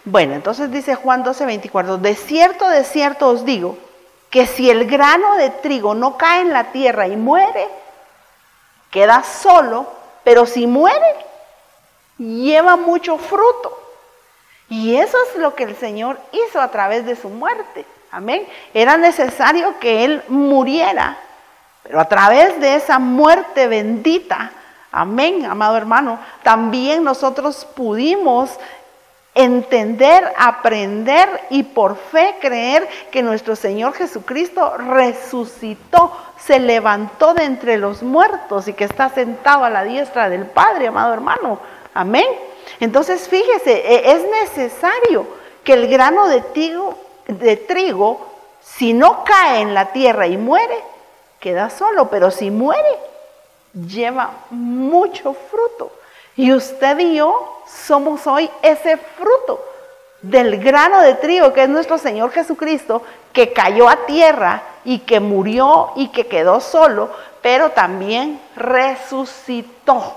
[0.05, 3.77] Bueno, entonces dice Juan 12, 24, de cierto, de cierto os digo,
[4.31, 7.67] que si el grano de trigo no cae en la tierra y muere,
[8.91, 9.87] queda solo,
[10.23, 11.27] pero si muere,
[12.19, 13.88] lleva mucho fruto.
[14.69, 17.87] Y eso es lo que el Señor hizo a través de su muerte.
[18.11, 18.47] Amén.
[18.75, 21.19] Era necesario que Él muriera,
[21.83, 24.51] pero a través de esa muerte bendita,
[24.91, 28.59] amén, amado hermano, también nosotros pudimos
[29.35, 37.79] entender, aprender y por fe creer que nuestro Señor Jesucristo resucitó, se levantó de entre
[37.79, 41.61] los muertos y que está sentado a la diestra del Padre, amado hermano.
[41.95, 42.27] Amén.
[42.81, 45.27] Entonces, fíjese, e, es necesario
[45.65, 46.95] que el grano de trigo,
[47.27, 48.21] de trigo,
[48.61, 50.79] si no cae en la tierra y muere,
[51.41, 52.99] queda solo, pero si muere,
[53.73, 55.93] lleva mucho fruto.
[56.37, 59.65] Y usted y yo somos hoy ese fruto
[60.23, 65.21] del grano de trigo que es nuestro Señor Jesucristo, que cayó a tierra y que
[65.21, 67.11] murió y que quedó solo,
[67.43, 70.17] pero también resucitó.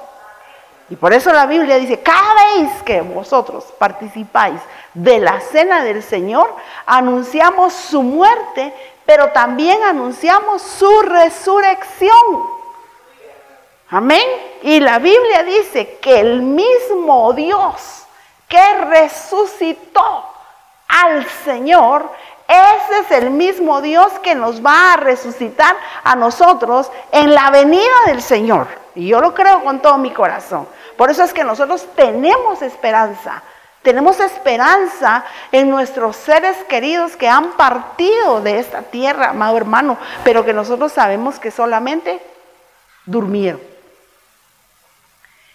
[0.91, 4.59] Y por eso la Biblia dice, cada vez que vosotros participáis
[4.93, 6.53] de la cena del Señor,
[6.85, 8.73] anunciamos su muerte,
[9.05, 12.11] pero también anunciamos su resurrección.
[13.89, 14.21] Amén.
[14.63, 18.05] Y la Biblia dice que el mismo Dios
[18.49, 20.25] que resucitó
[20.89, 22.11] al Señor,
[22.47, 27.93] ese es el mismo Dios que nos va a resucitar a nosotros en la venida
[28.05, 28.67] del Señor.
[28.95, 30.67] Y yo lo creo con todo mi corazón.
[30.97, 33.41] Por eso es que nosotros tenemos esperanza.
[33.81, 40.45] Tenemos esperanza en nuestros seres queridos que han partido de esta tierra, amado hermano, pero
[40.45, 42.21] que nosotros sabemos que solamente
[43.05, 43.61] durmieron.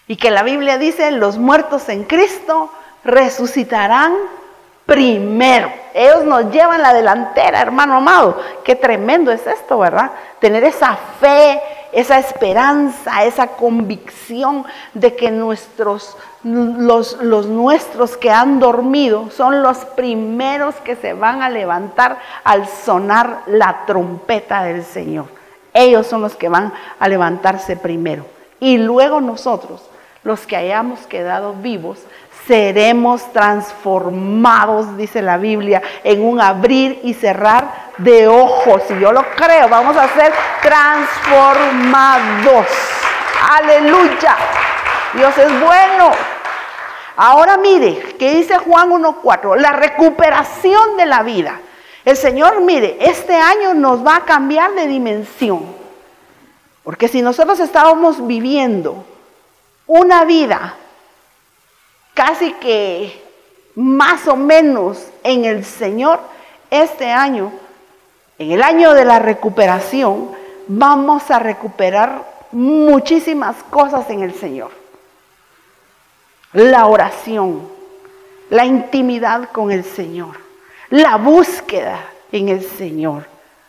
[0.09, 2.70] Y que la Biblia dice, los muertos en Cristo
[3.05, 4.14] resucitarán
[4.87, 5.72] primero.
[5.98, 8.38] Ellos nos llevan la delantera, hermano amado.
[8.62, 10.11] Qué tremendo es esto, ¿verdad?
[10.40, 11.59] Tener esa fe,
[11.90, 19.78] esa esperanza, esa convicción de que nuestros, los, los nuestros que han dormido son los
[19.78, 25.28] primeros que se van a levantar al sonar la trompeta del Señor.
[25.72, 28.26] Ellos son los que van a levantarse primero.
[28.61, 29.88] Y luego nosotros,
[30.24, 32.00] los que hayamos quedado vivos,
[32.46, 38.82] seremos transformados, dice la Biblia, en un abrir y cerrar de ojos.
[38.90, 40.32] Y yo lo creo, vamos a ser
[40.62, 42.66] transformados.
[43.50, 44.37] Aleluya.
[45.14, 46.11] Dios es bueno.
[47.16, 49.56] Ahora mire, ¿qué dice Juan 1.4?
[49.56, 51.61] La recuperación de la vida.
[52.04, 55.74] El Señor, mire, este año nos va a cambiar de dimensión.
[56.85, 59.04] Porque si nosotros estábamos viviendo
[59.87, 60.76] una vida
[62.16, 63.22] casi que
[63.74, 66.18] más o menos en el Señor,
[66.70, 67.52] este año,
[68.38, 70.31] en el año de la recuperación,
[70.66, 74.70] vamos a recuperar muchísimas cosas en el Señor.
[76.55, 77.68] La oración,
[78.48, 80.38] la intimidad con el Señor,
[80.88, 82.00] la búsqueda
[82.33, 83.29] en el Señor.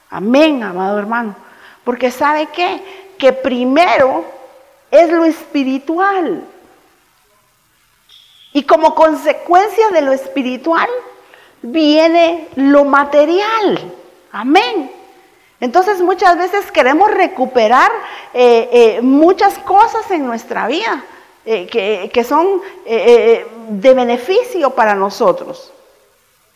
[0.09, 1.35] Amén, amado hermano.
[1.83, 2.81] Porque sabe qué?
[3.17, 4.23] Que primero
[4.89, 6.43] es lo espiritual.
[8.53, 10.89] Y como consecuencia de lo espiritual
[11.61, 13.93] viene lo material.
[14.31, 14.91] Amén.
[15.59, 17.91] Entonces muchas veces queremos recuperar
[18.33, 21.03] eh, eh, muchas cosas en nuestra vida
[21.45, 25.73] eh, que, que, son de beneficio para nosotros.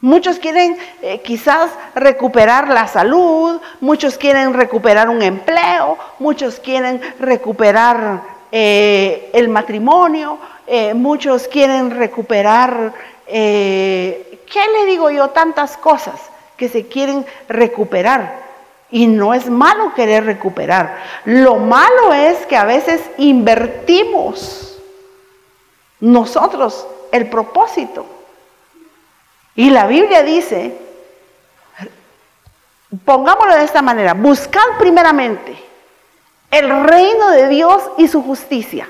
[0.02, 0.78] Muchos quieren
[1.24, 10.94] quizás recuperar la salud, muchos quieren recuperar un empleo, muchos quieren recuperar el matrimonio, eh,
[10.94, 12.94] muchos quieren recuperar,
[13.28, 15.30] eh, ¿qué le digo yo?
[15.30, 16.22] Tantas cosas
[16.58, 18.52] que se quieren recuperar.
[18.92, 20.98] Y no es malo querer recuperar.
[21.26, 24.78] Lo malo es que a veces invertimos
[26.00, 28.06] nosotros el propósito.
[29.56, 30.78] Y la Biblia dice,
[33.06, 35.56] pongámoslo de esta manera, buscad primeramente
[36.52, 38.88] el reino de Dios y su justicia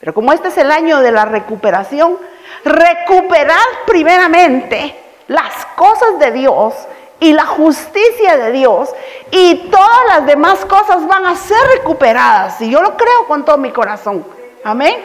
[0.00, 2.16] pero como este es el año de la recuperación,
[2.64, 3.56] recuperad
[3.86, 6.74] primeramente las cosas de Dios
[7.20, 8.90] y la justicia de Dios
[9.30, 12.60] y todas las demás cosas van a ser recuperadas.
[12.60, 14.24] Y yo lo creo con todo mi corazón.
[14.62, 14.96] Amén.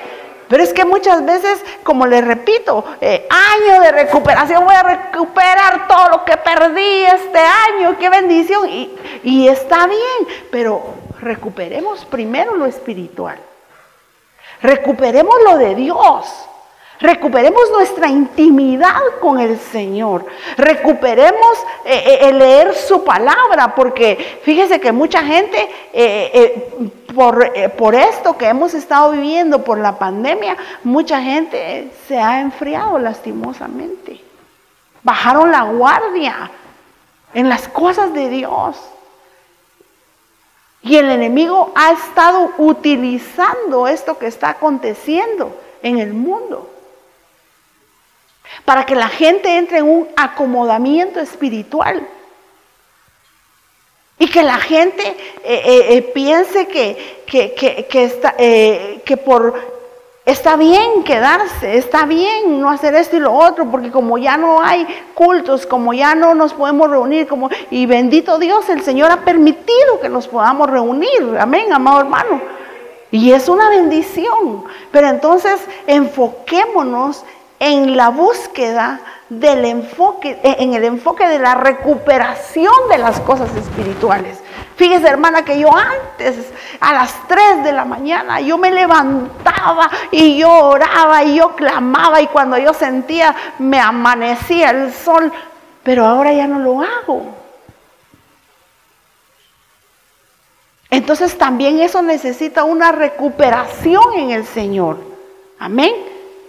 [0.47, 5.87] Pero es que muchas veces, como les repito, eh, año de recuperación, voy a recuperar
[5.87, 8.69] todo lo que perdí este año, qué bendición.
[8.69, 10.83] Y, y está bien, pero
[11.19, 13.39] recuperemos primero lo espiritual.
[14.63, 16.47] Recuperemos lo de Dios.
[16.99, 20.25] Recuperemos nuestra intimidad con el Señor.
[20.55, 28.37] Recuperemos eh, eh, leer su palabra, porque fíjese que mucha gente, eh, por, por esto
[28.37, 34.21] que hemos estado viviendo, por la pandemia, mucha gente se ha enfriado lastimosamente.
[35.01, 36.49] Bajaron la guardia
[37.33, 38.77] en las cosas de Dios.
[40.83, 46.69] Y el enemigo ha estado utilizando esto que está aconteciendo en el mundo
[48.65, 52.07] para que la gente entre en un acomodamiento espiritual.
[54.19, 59.82] Y que la gente eh, eh, eh, piense que, que, está, que por
[60.25, 64.63] Está bien quedarse, está bien no hacer esto y lo otro, porque como ya no
[64.63, 69.25] hay cultos, como ya no nos podemos reunir, como y bendito Dios, el Señor ha
[69.25, 71.37] permitido que nos podamos reunir.
[71.37, 72.41] Amén, amado hermano.
[73.11, 74.63] Y es una bendición.
[74.91, 77.25] Pero entonces enfoquémonos
[77.59, 84.42] en la búsqueda del enfoque, en el enfoque de la recuperación de las cosas espirituales.
[84.75, 90.37] Fíjese, hermana, que yo antes, a las 3 de la mañana, yo me levantaba y
[90.37, 95.31] yo oraba y yo clamaba y cuando yo sentía me amanecía el sol,
[95.83, 97.43] pero ahora ya no lo hago.
[100.89, 104.97] Entonces también eso necesita una recuperación en el Señor.
[105.59, 105.93] Amén.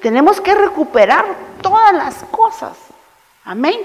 [0.02, 1.24] Tenemos que recuperar
[1.62, 2.76] todas las cosas.
[3.44, 3.80] Amén.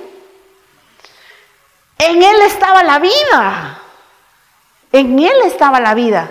[1.98, 3.82] En Él estaba la vida.
[4.92, 6.30] En Él estaba la vida.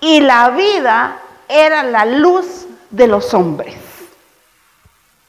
[0.00, 1.18] Y la vida
[1.48, 3.74] era la luz de los hombres.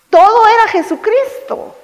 [0.09, 1.75] Todo era Jesucristo.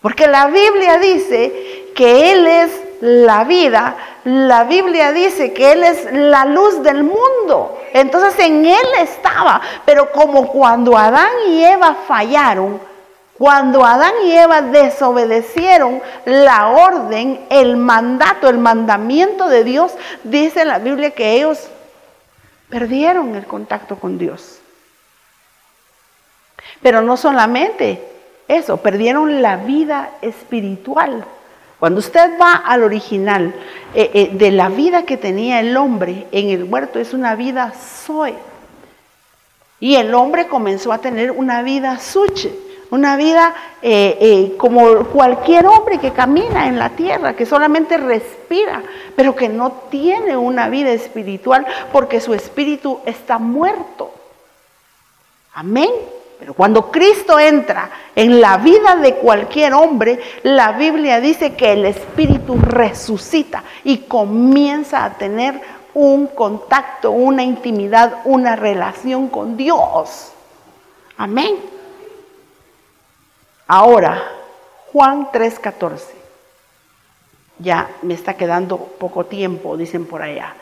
[0.00, 3.96] Porque la Biblia dice que Él es la vida.
[4.24, 7.80] La Biblia dice que Él es la luz del mundo.
[7.92, 9.60] Entonces en Él estaba.
[9.84, 12.80] Pero como cuando Adán y Eva fallaron,
[13.38, 19.92] Cuando Adán y Eva desobedecieron la orden, el mandato, el mandamiento de Dios,
[20.24, 21.68] dice la Biblia que ellos
[22.68, 24.58] perdieron el contacto con Dios.
[26.82, 28.02] Pero no solamente
[28.48, 31.24] eso, perdieron la vida espiritual.
[31.78, 33.54] Cuando usted va al original
[33.94, 37.72] eh, eh, de la vida que tenía el hombre en el huerto, es una vida
[38.04, 38.34] soy.
[39.78, 42.52] Y el hombre comenzó a tener una vida suche,
[42.90, 48.82] una vida eh, como cualquier hombre que camina en la tierra, que solamente respira,
[49.16, 54.12] pero que no tiene una vida espiritual porque su espíritu está muerto.
[55.54, 55.90] Amén.
[56.38, 61.84] Pero cuando Cristo entra en la vida de cualquier hombre, la Biblia dice que el
[61.84, 65.60] Espíritu resucita y comienza a tener
[65.94, 70.32] un contacto, una intimidad, una relación con Dios.
[71.16, 71.56] Amén.
[73.68, 74.20] Ahora,
[74.92, 76.16] Juan 3:14.
[77.60, 80.54] Ya me está quedando poco tiempo, dicen por allá.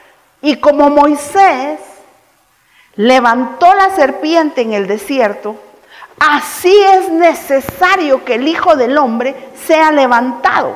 [0.43, 1.81] Y como Moisés
[2.97, 5.57] levantó la serpiente en el desierto,
[6.19, 9.35] Así es necesario que el Hijo del Hombre
[9.67, 10.75] sea levantado,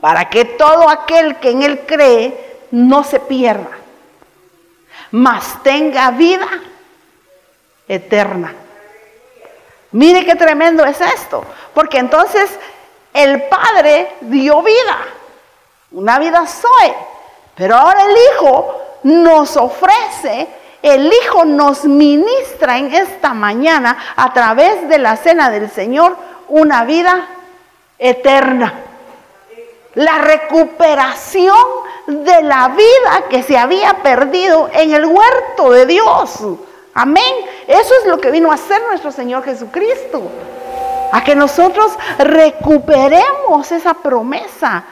[0.00, 3.70] para que todo aquel que en Él cree no se pierda,
[5.10, 6.46] mas tenga vida
[7.88, 8.54] eterna.
[9.94, 12.50] Mire qué tremendo es esto, porque entonces
[13.12, 14.98] el Padre dio vida,
[15.92, 16.92] una vida soy,
[17.54, 20.48] pero ahora el Hijo nos ofrece
[20.84, 26.14] el Hijo nos ministra en esta mañana a través de la cena del Señor
[26.48, 27.26] una vida
[27.98, 28.82] eterna.
[29.94, 31.56] La recuperación
[32.06, 36.40] de la vida que se había perdido en el huerto de Dios.
[36.94, 37.34] Amén.
[37.66, 40.22] Eso es lo que vino a hacer nuestro Señor Jesucristo.
[41.12, 44.84] A que nosotros recuperemos esa promesa.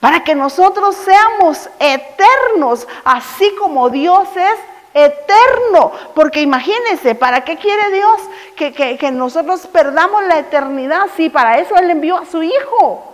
[0.00, 4.58] Para que nosotros seamos eternos, así como Dios es
[4.94, 5.92] eterno.
[6.14, 8.20] Porque imagínense, ¿para qué quiere Dios
[8.56, 11.06] que, nosotros perdamos la eternidad?
[11.16, 13.10] Si para eso Él envió a su Hijo.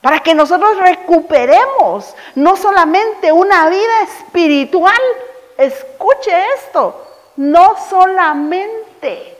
[0.00, 5.00] Para que nosotros recuperemos no solamente una vida espiritual,
[5.56, 7.00] escuche esto,
[7.36, 9.36] no solamente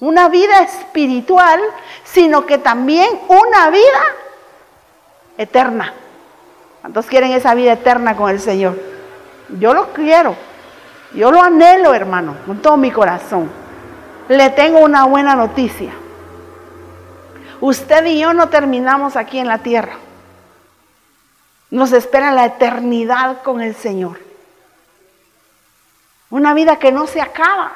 [0.00, 1.60] una vida espiritual,
[2.04, 4.02] sino que también una vida
[5.38, 5.92] eterna.
[6.80, 8.78] ¿Cuántos quieren esa vida eterna con el Señor?
[9.58, 10.36] Yo lo quiero.
[11.14, 13.50] Yo lo anhelo, hermano, con todo mi corazón.
[14.28, 15.92] Le tengo una buena noticia.
[17.60, 19.94] Usted y yo no terminamos aquí en la tierra.
[21.70, 24.25] Nos espera la eternidad con el Señor.
[26.30, 27.72] Una vida que no se acaba.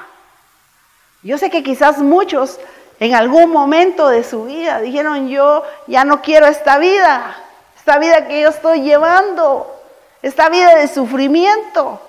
[1.22, 2.59] Yo sé que quizás muchos
[2.98, 7.36] en algún momento de su vida dijeron, yo ya no quiero esta vida,
[7.76, 9.74] esta vida que yo estoy llevando,
[10.22, 12.01] esta vida de sufrimiento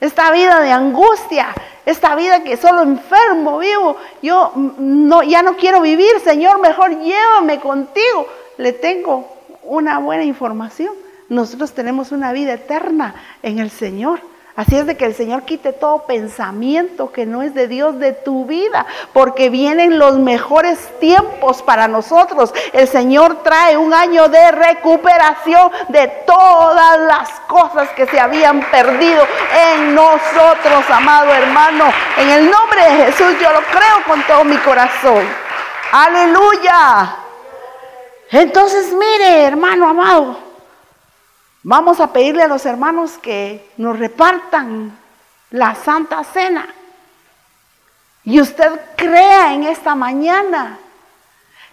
[0.00, 1.48] esta vida de angustia,
[1.84, 7.60] esta vida que solo enfermo vivo, yo no, ya no quiero vivir, Señor, mejor llévame
[7.60, 8.26] contigo.
[8.56, 9.28] Le tengo
[9.62, 10.94] una buena información.
[11.28, 14.20] Nosotros tenemos una vida eterna en el Señor.
[14.60, 18.12] Así es de que el Señor quite todo pensamiento que no es de Dios de
[18.12, 18.84] tu vida,
[19.14, 22.52] porque vienen los mejores tiempos para nosotros.
[22.74, 29.26] El Señor trae un año de recuperación de todas las cosas que se habían perdido
[29.72, 31.86] en nosotros, amado hermano.
[32.18, 35.24] En el nombre de Jesús yo lo creo con todo mi corazón.
[35.90, 37.16] Aleluya.
[38.30, 40.49] Entonces mire, hermano amado,
[41.62, 44.98] Vamos a pedirle a los hermanos que nos repartan
[45.50, 46.66] la Santa Cena.
[48.24, 50.78] Y usted crea en esta mañana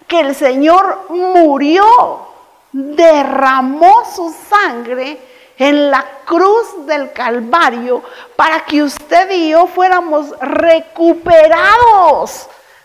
[0.06, 2.28] que el Señor murió,
[2.72, 5.18] derramó su sangre
[5.56, 8.02] en la cruz del Calvario
[8.36, 11.66] para que usted y yo fuéramos recuperados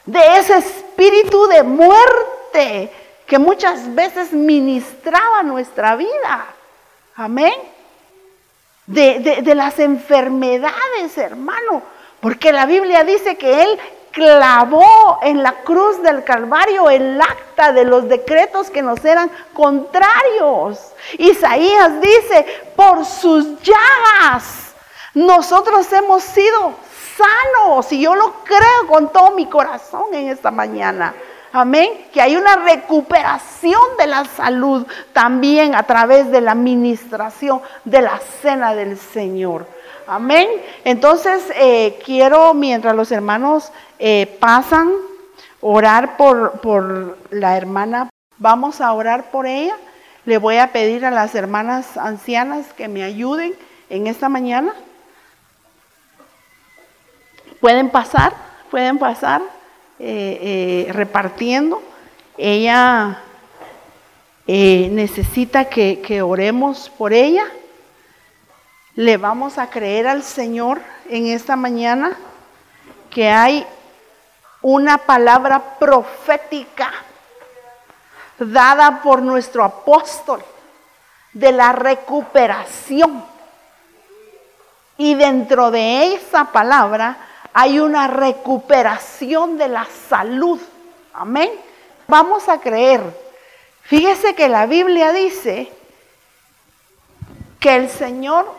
[0.06, 2.94] de ese espíritu de muerte
[3.28, 6.46] que muchas veces ministraba nuestra vida.
[7.16, 7.54] Amén.
[8.86, 11.82] De, las enfermedades, hermano.
[12.20, 13.80] Porque la Biblia dice que Él
[14.12, 20.94] clavó en la cruz del Calvario el acta de los decretos que nos eran contrarios.
[21.18, 22.46] Isaías dice,
[22.76, 24.64] por sus llagas
[25.14, 26.74] nosotros hemos sido
[27.18, 27.92] sanos.
[27.92, 31.14] Y yo lo creo con todo mi corazón en esta mañana.
[31.56, 32.08] Amén.
[32.12, 38.20] Que hay una recuperación de la salud también a través de la administración de la
[38.42, 39.68] cena del Señor.
[40.08, 40.48] Amén.
[40.84, 44.94] Entonces, eh, quiero, mientras los hermanos eh, pasan
[45.62, 48.10] orar por, por la hermana.
[48.40, 49.76] Vamos a orar por ella.
[50.26, 53.54] Le voy a pedir a las hermanas ancianas que me ayuden
[53.92, 54.74] en esta mañana.
[57.62, 58.34] Pueden pasar,
[58.72, 59.44] pueden pasar
[60.00, 61.82] eh, eh, repartiendo.
[62.38, 63.22] Ella
[64.48, 67.46] eh, necesita que, que oremos por ella.
[68.96, 72.18] Le vamos a creer al Señor en esta mañana
[73.10, 73.66] que hay
[74.62, 76.92] una palabra profética
[78.40, 80.44] dada por nuestro apóstol
[81.34, 83.24] de la recuperación.
[84.98, 87.18] Y dentro de esa palabra
[87.54, 90.60] hay una recuperación de la salud.
[91.14, 91.52] Amén.
[92.08, 93.02] Vamos a creer.
[93.84, 95.72] Fíjese que la Biblia dice
[97.60, 98.52] que el Señor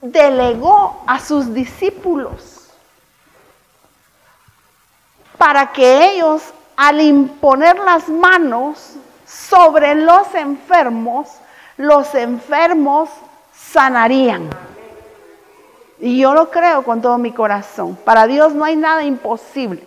[0.00, 2.70] delegó a sus discípulos
[5.36, 6.42] para que ellos
[6.76, 8.94] al imponer las manos
[9.26, 11.28] sobre los enfermos,
[11.76, 13.10] los enfermos
[13.54, 14.48] sanarían.
[15.98, 17.96] Y yo lo creo con todo mi corazón.
[18.04, 19.82] Para Dios no hay nada imposible.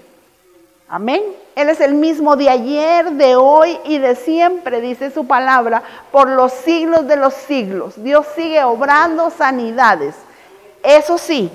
[0.88, 1.22] Amén.
[1.56, 6.30] Él es el mismo de ayer, de hoy y de siempre, dice su palabra, por
[6.30, 8.02] los siglos de los siglos.
[8.02, 10.16] Dios sigue obrando sanidades.
[10.82, 11.52] Eso sí,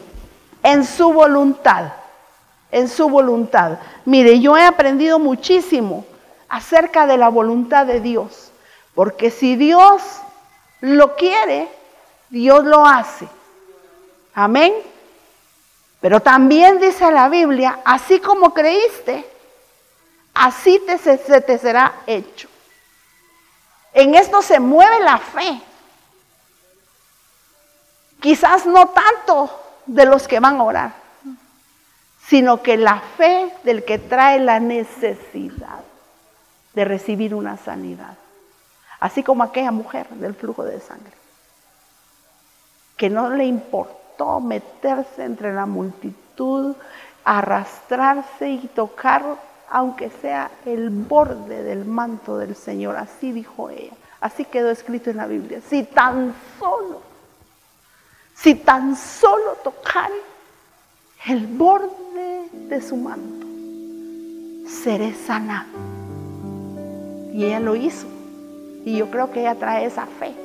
[0.63, 1.93] en su voluntad.
[2.71, 3.79] En su voluntad.
[4.05, 6.05] Mire, yo he aprendido muchísimo
[6.49, 8.53] acerca de la voluntad de Dios.
[8.95, 10.03] Porque si Dios
[10.81, 11.69] lo quiere,
[12.31, 13.27] Dios lo hace.
[14.35, 14.75] Amén.
[16.01, 19.25] Pero también dice la Biblia, así como creíste,
[20.35, 22.49] así te, se, te será hecho.
[23.95, 25.63] En esto se mueve la fe.
[28.21, 29.51] Quizás no tanto
[29.87, 30.93] de los que van a orar,
[32.27, 35.81] sino que la fe del que trae la necesidad
[36.75, 38.17] de recibir una sanidad.
[39.01, 41.13] Así como aquella mujer del flujo de sangre,
[42.97, 44.04] que no le importa
[44.41, 46.75] meterse entre la multitud,
[47.25, 49.23] arrastrarse y tocar,
[49.71, 52.97] aunque sea el borde del manto del Señor.
[52.97, 53.93] Así dijo ella.
[54.21, 55.61] Así quedó escrito en la Biblia.
[55.69, 57.03] Si tan solo,
[58.35, 60.11] si tan solo tocar
[61.27, 63.47] el borde de su manto,
[64.69, 65.67] seré sana.
[67.33, 68.07] Y ella lo hizo.
[68.85, 70.44] Y yo creo que ella trae esa fe.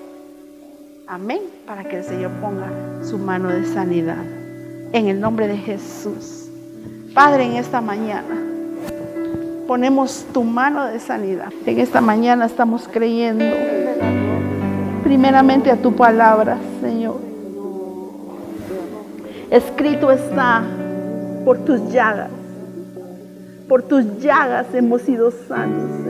[1.12, 1.42] Amén.
[1.66, 2.68] Para que el Señor ponga
[3.04, 4.24] su mano de sanidad.
[4.94, 6.48] En el nombre de Jesús.
[7.16, 8.38] Padre, en esta mañana
[9.68, 11.52] ponemos tu mano de sanidad.
[11.66, 13.44] En esta mañana estamos creyendo
[15.04, 17.18] primeramente a tu palabra, Señor.
[19.50, 20.62] Escrito está
[21.44, 22.30] por tus llagas.
[23.68, 26.09] Por tus llagas hemos sido sanos.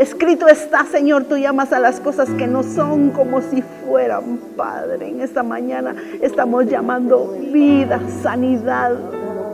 [0.00, 5.08] Escrito está, Señor, tú llamas a las cosas que no son como si fueran, Padre.
[5.08, 8.96] En esta mañana estamos llamando vida, sanidad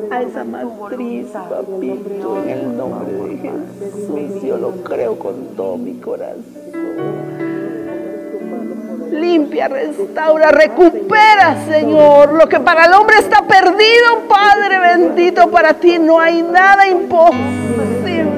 [0.09, 4.43] a esa matriz, papito, en el nombre de Jesús.
[4.45, 6.45] Yo lo creo con todo mi corazón.
[9.11, 12.35] Limpia, restaura, recupera, Señor.
[12.35, 18.36] Lo que para el hombre está perdido, Padre bendito, para ti no hay nada imposible.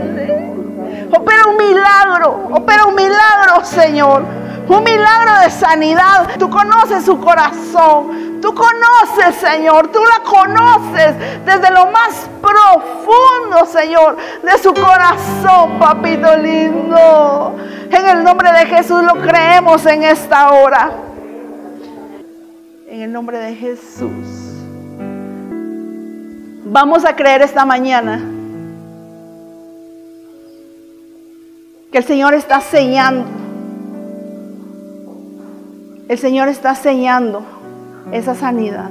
[1.11, 4.25] Opera un milagro, opera un milagro, Señor.
[4.69, 6.39] Un milagro de sanidad.
[6.39, 8.41] Tú conoces su corazón.
[8.43, 9.89] Tú conoces, Señor.
[9.89, 17.57] Tú la conoces desde lo más profundo, Señor, de su corazón, papito lindo.
[17.91, 20.91] En el nombre de Jesús lo creemos en esta hora.
[22.89, 24.49] En el nombre de Jesús.
[26.71, 28.21] Vamos a creer esta mañana
[31.91, 33.27] que el Señor está sellando.
[36.09, 37.43] El Señor está sellando
[38.13, 38.91] esa sanidad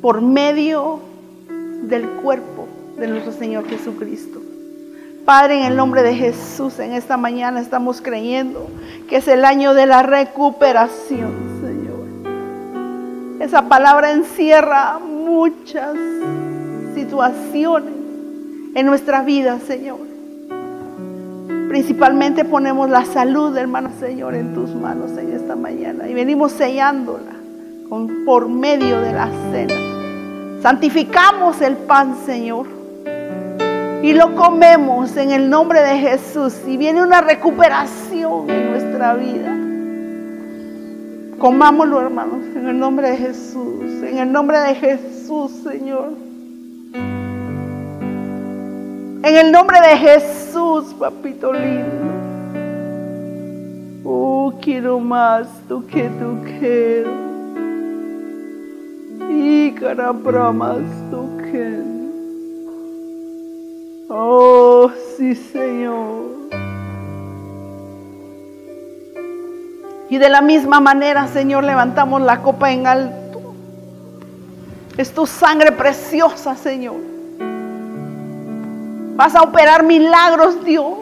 [0.00, 1.00] por medio
[1.82, 2.66] del cuerpo
[2.98, 4.40] de nuestro Señor Jesucristo.
[5.24, 8.68] Padre, en el nombre de Jesús, en esta mañana estamos creyendo
[9.08, 12.04] que es el año de la recuperación, Señor.
[13.40, 15.96] Esa palabra encierra muchas
[16.94, 17.94] situaciones
[18.74, 20.13] en nuestra vida, Señor.
[21.74, 27.32] Principalmente ponemos la salud, hermano Señor, en tus manos en esta mañana y venimos sellándola
[27.88, 30.62] con, por medio de la cena.
[30.62, 32.68] Santificamos el pan, Señor,
[34.04, 39.52] y lo comemos en el nombre de Jesús y viene una recuperación en nuestra vida.
[41.38, 46.12] Comámoslo, hermanos, en el nombre de Jesús, en el nombre de Jesús, Señor.
[49.24, 52.12] En el nombre de Jesús, papito lindo.
[54.04, 57.10] Oh, quiero más tú que tú quiero.
[59.30, 59.74] Y
[60.52, 60.76] más
[61.10, 61.82] tú que.
[64.10, 66.24] Oh, sí, Señor.
[70.10, 73.54] Y de la misma manera, Señor, levantamos la copa en alto.
[74.98, 77.13] Es tu sangre preciosa, Señor.
[79.16, 80.98] Vas a operar milagros, Dios.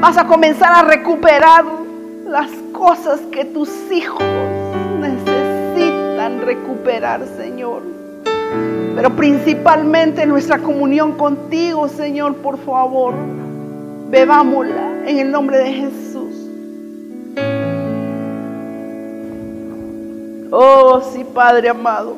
[0.00, 1.64] Vas a comenzar a recuperar
[2.26, 4.22] las cosas que tus hijos
[5.00, 7.82] necesitan recuperar, Señor.
[8.94, 13.14] Pero principalmente nuestra comunión contigo, Señor, por favor.
[14.10, 16.34] Bebámosla en el nombre de Jesús.
[20.50, 22.16] Oh, sí, Padre amado.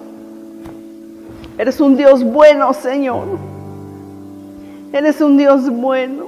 [1.57, 3.52] Eres un Dios bueno, Señor.
[4.93, 6.27] Eres un Dios bueno.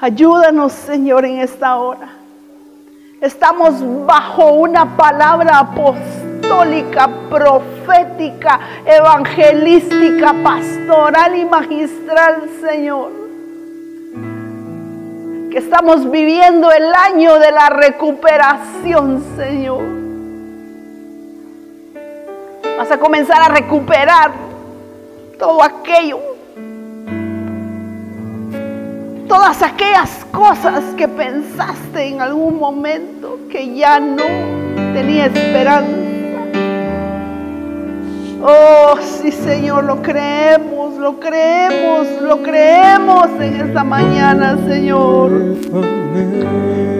[0.00, 2.08] Ayúdanos, Señor, en esta hora.
[3.20, 3.74] Estamos
[4.04, 13.12] bajo una palabra apostólica, profética, evangelística, pastoral y magistral, Señor.
[15.52, 19.84] Que estamos viviendo el año de la recuperación, Señor.
[22.76, 24.32] Vas a comenzar a recuperar
[25.38, 26.27] todo aquello
[29.28, 34.24] todas aquellas cosas que pensaste en algún momento que ya no
[34.94, 35.92] tenía esperanza.
[38.42, 45.30] Oh, sí, Señor, lo creemos, lo creemos, lo creemos en esta mañana, Señor.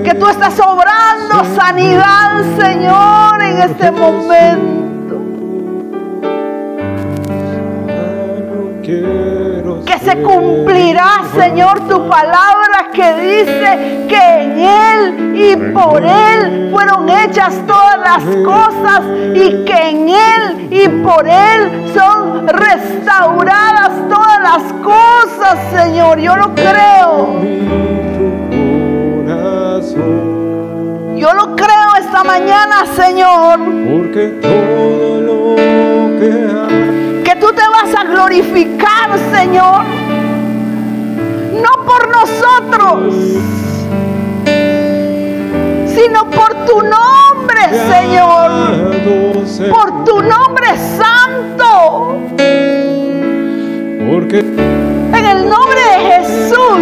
[0.04, 4.88] Que tú estás obrando sanidad, Señor, en este momento
[9.84, 17.08] que se cumplirá, Señor, tu palabra que dice que en Él y por Él fueron
[17.08, 19.02] hechas todas las cosas
[19.34, 26.18] y que en Él y por Él son restauradas todas las cosas, Señor.
[26.18, 27.38] Yo lo creo.
[31.16, 33.58] Yo lo creo esta mañana, Señor.
[33.90, 35.56] Porque todo lo
[36.18, 36.87] que vas
[37.98, 39.84] a glorificar, Señor.
[41.52, 43.14] No por nosotros,
[45.86, 48.50] sino por tu nombre, Señor.
[49.70, 52.20] Por tu nombre santo.
[54.10, 56.80] Porque en el nombre de Jesús.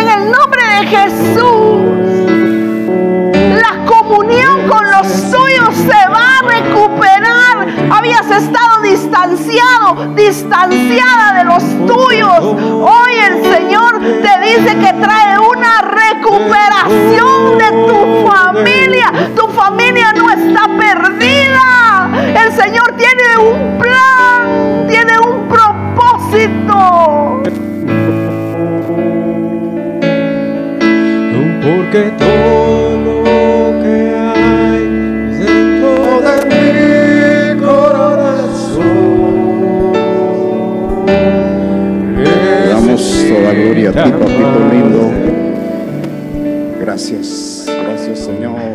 [0.00, 1.74] En el nombre de Jesús.
[3.60, 7.13] La comunión con los suyos se va a recuperar
[7.90, 12.40] habías estado distanciado, distanciada de los tuyos.
[12.40, 19.12] Hoy el Señor te dice que trae una recuperación de tu familia.
[19.34, 22.10] Tu familia no está perdida.
[22.34, 27.42] El Señor tiene un plan, tiene un propósito.
[31.62, 33.23] Porque todo
[43.84, 45.12] gloria a ti, papito lindo.
[46.80, 48.73] Gracias, gracias Señor.